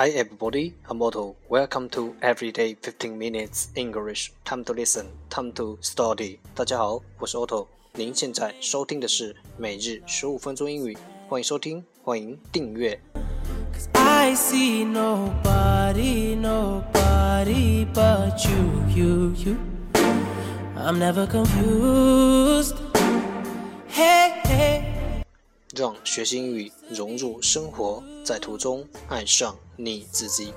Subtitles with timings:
[0.00, 1.36] Hi everybody, I'm Otto.
[1.48, 4.32] Welcome to Everyday 15 Minutes English.
[4.44, 6.38] Time to listen, time to study.
[6.54, 7.66] 大家好，我是 Otto。
[7.94, 10.96] 您现在收听的是每日十五分钟英语，
[11.28, 13.00] 欢迎收听，欢迎订阅。
[13.94, 19.56] I see nobody, nobody but you, you, you.
[20.76, 22.74] I'm never confused.
[25.73, 30.53] 让学习英语融入生活，在途中爱上你自己。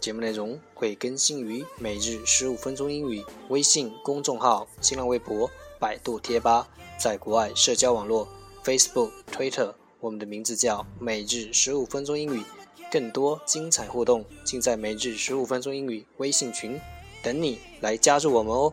[0.00, 6.66] 节目内容会更新于每日十五分钟英语微信公众号、新浪微博、百度贴吧，
[6.98, 8.26] 在国外社交网络
[8.64, 12.42] Facebook、Twitter，我们的名字叫每日十五分钟英语。
[12.90, 16.80] 更多精彩互动，尽在每日十五分钟英语微信群，
[17.22, 18.72] 等你来加入我们哦。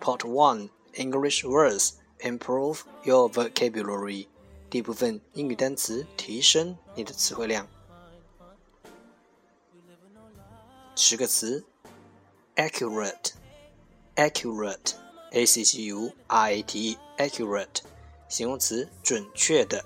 [0.00, 4.28] Part 1 English words improve your vocabulary.
[4.68, 7.66] 第一部分英语单词提升你的词汇量。
[10.94, 11.64] 十个词：
[12.56, 13.32] accurate,
[14.16, 14.94] accurate,
[15.30, 17.82] a c c u r a t e, accurate，
[18.28, 19.84] 形容词，准确的。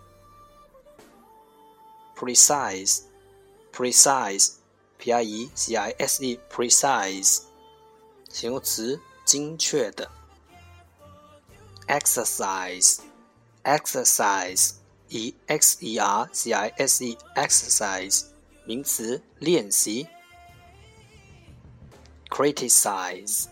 [2.15, 3.05] precise,
[3.73, 4.53] precise,
[4.99, 7.43] p r e c i s e, precise，
[8.31, 10.10] 形容词， 精确的。
[11.88, 13.00] exercise,
[13.64, 14.76] exercise,
[15.10, 18.26] e x e r c i s e, exercise，
[18.66, 20.08] 名词，练习。
[22.30, 23.46] criticize,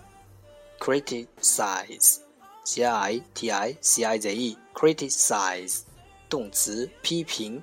[0.80, 2.20] criticize,
[2.64, 5.82] c i t i c i z e, criticize，
[6.28, 7.62] 动词，批评。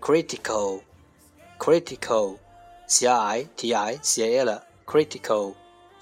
[0.00, 0.82] critical,
[1.58, 2.36] critical,
[2.86, 5.54] c r i t i c a l, critical，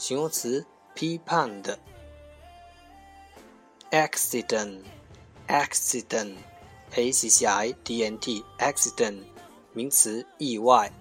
[0.02, 1.78] 形容词，批判的。
[3.92, 4.80] accident,
[5.46, 6.38] accident,
[6.96, 9.22] a c c i d n t, accident，
[9.72, 10.92] 名词，意外。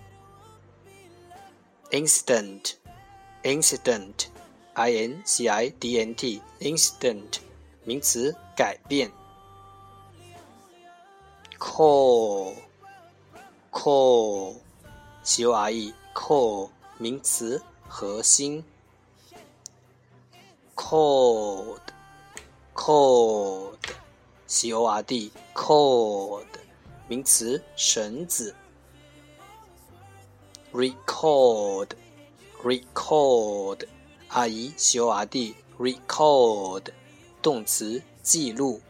[1.90, 2.74] incident,
[3.42, 4.28] incident,
[4.76, 7.40] i n c i d n t, incident，
[7.84, 9.12] 名词，改变。
[11.58, 12.54] core,
[13.72, 14.58] core,
[15.24, 16.70] c o r e, core，
[17.00, 18.64] 名词，核心。
[20.92, 21.80] Cord,
[22.74, 23.78] cord,
[24.46, 26.44] c o r d, cord，
[27.08, 28.54] 名词，绳子。
[30.74, 31.88] record,
[32.62, 33.88] record,
[34.28, 36.88] r e c o r d, record，
[37.42, 38.82] 动词，记录。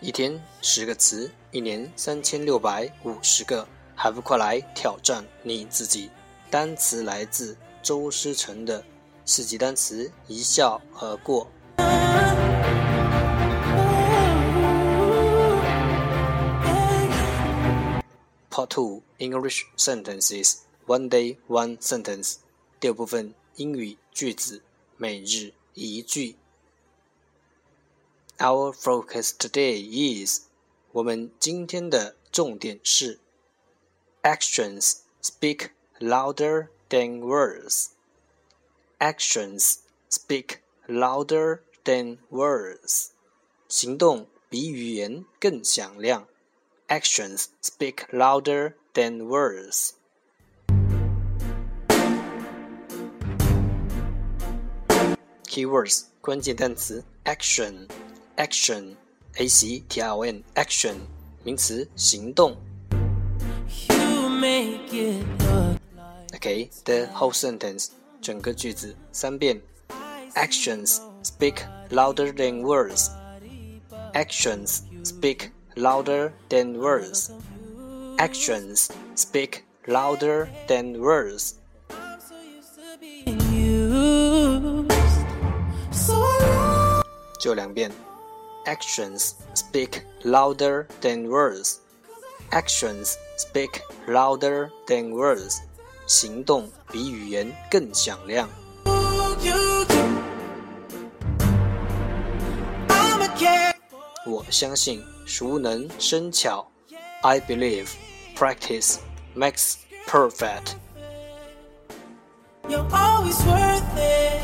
[0.00, 3.64] 一天十个词，一年三千六百五十个，
[3.94, 6.10] 还不快来挑战你自己？
[6.50, 7.56] 单词来自
[7.88, 8.84] 周诗成的
[9.24, 11.50] 四级单词，一笑而过。
[18.50, 20.56] Part Two English Sentences
[20.86, 22.34] One Day One Sentence
[22.78, 24.60] 第二部分英语句子
[24.98, 26.36] 每日一句。
[28.36, 30.42] Our focus today is
[30.92, 33.18] 我们今天的重点是
[34.22, 37.89] Actions speak louder than words.
[38.99, 39.79] Actions
[40.09, 43.11] speak louder than words.
[43.67, 46.27] 行动比语言更响亮。
[46.87, 49.93] Actions speak louder than words.
[55.45, 57.87] Keywords 关键单词 action
[58.37, 58.95] action
[59.35, 60.95] a c t i o n action
[61.43, 62.57] 名词行动。
[63.89, 65.66] You make it look
[66.37, 67.89] Okay, the whole sentence
[68.21, 69.61] 整个句子三遍。
[70.35, 73.09] Actions speak louder than words.
[74.13, 77.31] Actions speak louder than words.
[78.17, 81.55] Actions speak louder than words.
[82.99, 84.91] being used.
[85.91, 87.03] So long.
[87.39, 87.91] 就两遍。
[88.65, 91.79] Actions speak louder than words.
[92.51, 95.61] Actions speak louder than words.
[96.08, 98.48] 行动比语言更响亮。
[104.26, 106.66] 我相信熟能生巧。
[107.22, 107.90] I believe
[108.34, 108.98] practice
[109.36, 109.76] makes
[110.06, 110.76] perfect.
[112.68, 114.42] You're always worth it,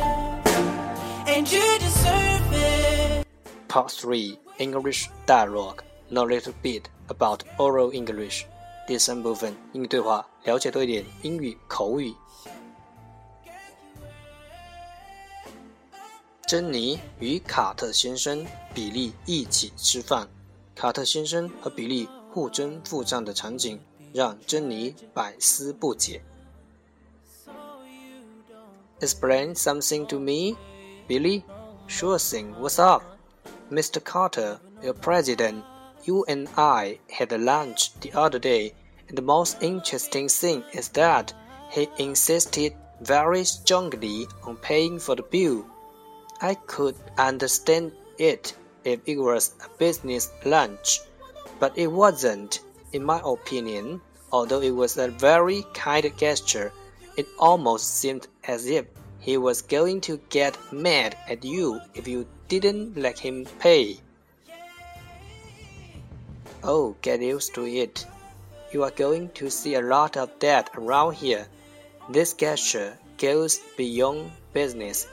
[1.26, 3.26] and you deserve it.
[3.69, 8.46] Part 3 English Dialogue Know a little bit about oral English
[8.86, 12.14] 第三部分英语对话，了解多一点英语口语。
[16.46, 18.44] 珍妮与卡特先生、
[18.75, 20.28] 比利一起吃饭。
[20.75, 23.81] 卡特先生和比利互争互战的场景
[24.12, 26.22] 让珍妮百思不解。
[29.00, 30.56] Explain something to me,
[31.08, 31.42] Billy.
[31.88, 32.54] Sure thing.
[32.60, 33.02] What's up,
[33.70, 34.00] Mr.
[34.00, 34.58] Carter?
[34.82, 35.62] Your president.
[36.06, 38.75] You and I had lunch the other day,
[39.09, 41.33] and the most interesting thing is that
[41.71, 45.65] he insisted very strongly on paying for the bill.
[46.43, 48.55] I could understand it
[48.85, 51.01] if it was a business lunch,
[51.59, 52.61] but it wasn't,
[52.93, 54.03] in my opinion.
[54.31, 56.73] Although it was a very kind gesture,
[57.17, 58.85] it almost seemed as if
[59.21, 64.01] he was going to get mad at you if you didn't let him pay.
[66.66, 68.06] Oh, get used to it.
[68.72, 71.46] You are going to see a lot of that around here.
[72.08, 75.06] This gesture goes beyond business.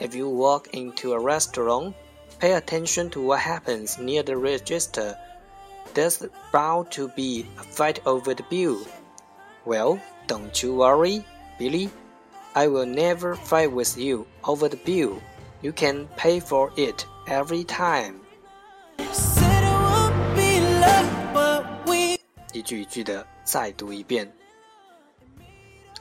[0.00, 1.94] If you walk into a restaurant,
[2.38, 5.14] pay attention to what happens near the register.
[5.92, 8.80] There's bound to be a fight over the bill.
[9.66, 11.22] Well, don't you worry,
[11.58, 11.90] Billy.
[12.54, 15.20] I will never fight with you over the bill.
[15.60, 18.22] You can pay for it every time.
[22.53, 24.31] 一句一句的再读一遍。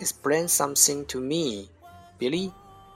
[0.01, 1.69] Explain something to me,
[2.19, 2.53] Billy.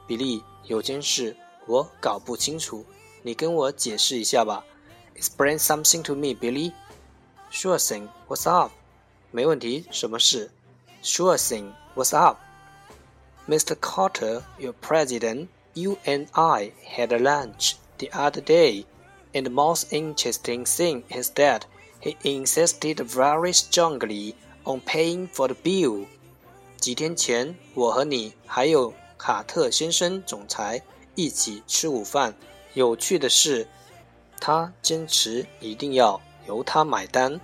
[0.06, 1.36] 比利，有件事
[1.66, 2.84] 我搞不清楚，
[3.22, 4.64] 你跟我解释一下吧。
[5.16, 6.72] Explain something to me, Billy.
[7.50, 8.08] Sure thing.
[8.28, 8.72] What's up?
[9.30, 10.50] 没问题，什么事？
[11.02, 11.72] Sure thing.
[11.94, 12.38] What's up?
[13.48, 13.76] Mr.
[13.76, 18.84] Carter, your president, you and I had a lunch the other day,
[19.32, 21.62] and the most interesting thing is that
[22.00, 26.06] he insisted very strongly on paying for the bill.
[26.76, 30.82] 几天前，我和你还有卡特先生总裁
[31.14, 32.34] 一起吃午饭。
[32.74, 33.68] 有趣的是，
[34.40, 37.40] 他坚持一定要由他买单。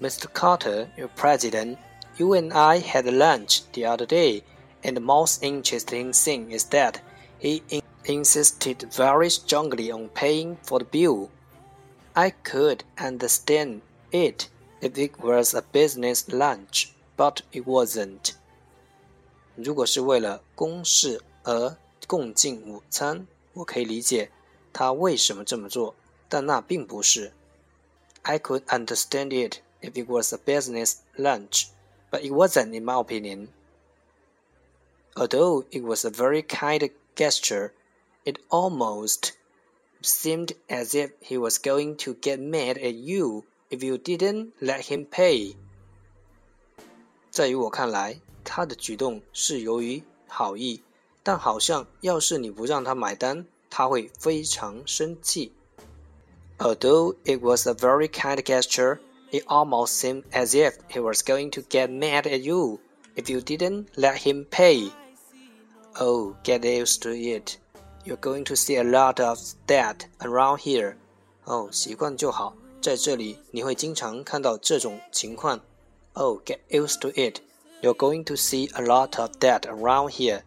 [0.00, 0.26] Mr.
[0.32, 1.76] Carter, your president,
[2.16, 4.42] you and I had lunch the other day,
[4.82, 6.94] and the most interesting thing is that
[7.38, 11.28] he in insisted very strongly on paying for the bill.
[12.14, 14.48] I could understand it
[14.80, 18.34] if it was a business lunch, but it wasn't.
[19.56, 24.30] 如果是为了公事而共进午餐，我可以理解
[24.72, 25.94] 他为什么这么做，
[26.28, 27.32] 但那并不是。
[28.22, 31.68] I could understand it if it was a business lunch,
[32.10, 33.48] but it wasn't, in my opinion.
[35.14, 37.72] Although it was a very kind gesture,
[38.24, 39.32] it almost
[40.04, 44.84] seemed as if he was going to get mad at you if you didn't let
[44.84, 45.54] him pay.
[47.30, 50.82] 在于我看来，他的举动是由于好意，
[51.22, 55.52] 但好像要是你不让他买单，他会非常生气。
[56.58, 58.98] Although it was a very kind gesture,
[59.30, 62.80] it almost seemed as if he was going to get mad at you
[63.14, 64.90] if you didn't let him pay.
[65.98, 67.58] Oh, get used to it.
[68.04, 70.96] You're going to see a lot of that around here.
[71.44, 75.60] 哦，习惯就好，在这里你会经常看到这种情况。
[76.14, 77.40] Oh, get used to it.
[77.82, 80.42] You're going to see a lot of that around here.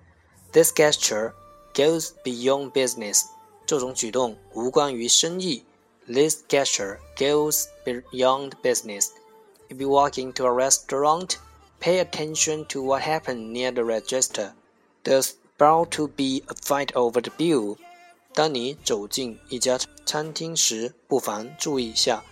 [0.51, 1.33] This gesture
[1.73, 3.23] goes beyond business.
[3.65, 5.63] 这种举动无关于生意。
[6.07, 9.09] This gesture goes beyond business.
[9.69, 11.37] If you walk into a restaurant,
[11.79, 14.51] pay attention to what happened near the register.
[15.03, 17.77] There's bound to be a fight over the bill.
[18.33, 22.23] 当你走进一家餐厅时，不妨注意一下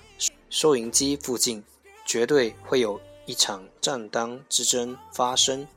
[0.50, 1.64] 收银机附近，
[2.06, 5.68] 绝对会有一场账单之争发生。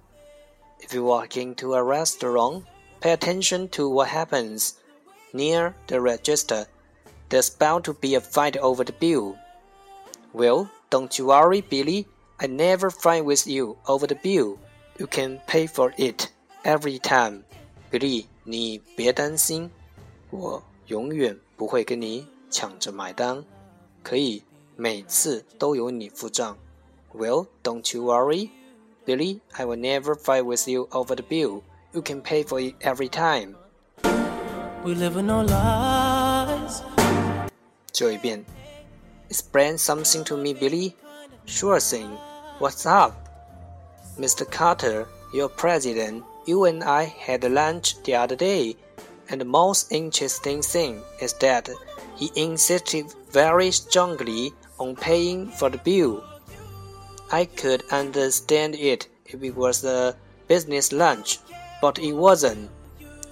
[0.80, 2.62] If you walk into a restaurant,
[3.00, 4.72] pay attention to what happens
[5.32, 6.66] near the register.
[7.28, 9.36] There's bound to be a fight over the bill.
[10.32, 12.06] Well, don't you worry, Billy.
[12.38, 14.58] I never fight with you over the bill.
[14.98, 16.30] You can pay for it
[16.64, 17.42] every time.
[17.90, 19.70] Billy，你别担心，
[20.30, 23.44] 我永远不会跟你抢着买单，
[24.02, 24.42] 可以
[24.76, 26.56] 每次都由你付账。
[27.14, 28.50] Well, don't you worry,
[29.06, 29.40] Billy.
[29.52, 31.62] I will never fight with you over the bill.
[31.92, 33.54] You can pay for it every time.
[34.84, 36.82] we live in no lies.
[37.90, 38.44] 就一遍。
[39.30, 40.92] Explain something to me, Billy.
[41.46, 42.10] Sure thing.
[42.60, 43.14] What's up?
[44.18, 44.44] Mr.
[44.44, 48.75] Carter, your president, you and I had lunch the other day,
[49.29, 51.69] and the most interesting thing is that
[52.15, 56.23] he insisted very strongly on paying for the bill.
[57.31, 60.15] I could understand it if it was a
[60.47, 61.37] business lunch,
[61.83, 62.71] but it wasn't.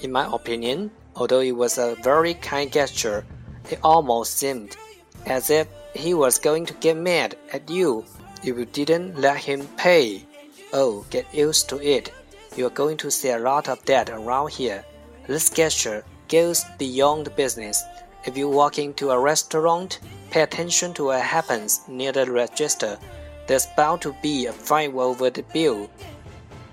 [0.02, 3.26] In my opinion, although it was a very kind gesture,
[3.72, 4.78] it almost seemed
[5.26, 8.06] as if he was going to get mad at you
[8.44, 10.24] if you didn't let him pay.
[10.72, 12.12] Oh, get used to it.
[12.57, 14.85] You're going to see a lot of that around here.
[15.27, 17.83] This gesture goes beyond business.
[18.25, 22.99] If you walk into a restaurant, pay attention to what happens near the register.
[23.47, 25.91] There's bound to be a fight over the bill.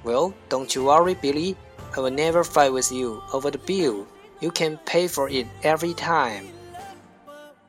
[0.03, 1.55] Well, don't you worry, Billy.
[1.95, 4.05] I will never fight with you over the bill.
[4.41, 6.47] You can pay for it every time.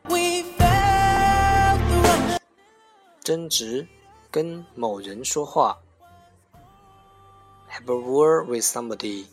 [0.09, 2.38] We felt the rush.
[3.25, 3.87] 争执，
[4.30, 5.78] 跟某人说话。
[7.75, 9.26] Have a word with somebody，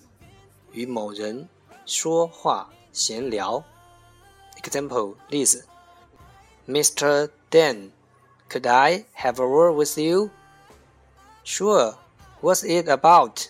[0.72, 1.50] 与某人
[1.86, 3.64] 说话闲聊。
[4.62, 5.66] Example 例子：
[6.68, 7.30] Mr.
[7.50, 10.30] Dan，could I have a word with you?
[11.44, 11.96] Sure.
[12.42, 13.48] What's it about?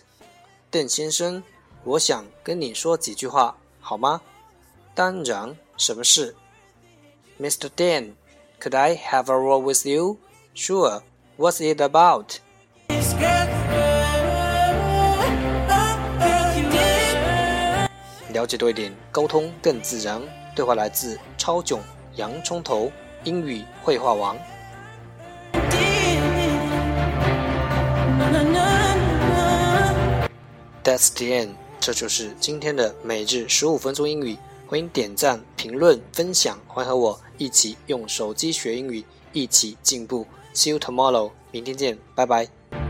[0.70, 1.42] 邓先生，
[1.84, 4.20] 我想跟你说几句话，好吗？
[4.94, 6.34] 当然，什么事？
[7.40, 7.68] Mr.
[7.76, 8.14] Dan,
[8.60, 10.18] could I have a word with you?
[10.54, 11.02] Sure.
[11.36, 12.40] What's it about?
[18.33, 20.19] 了解多一点，沟通更自然。
[20.55, 21.79] 对话来自超囧
[22.15, 22.91] 洋葱头
[23.23, 24.35] 英语绘画王。
[30.83, 31.49] That's the end。
[31.79, 34.37] 这就是今天的每日十五分钟英语。
[34.67, 40.25] 欢迎点赞、评论、分享，欢迎和我一起用手机学英语，一起进步。
[40.55, 42.82] See you tomorrow，明天见，拜拜。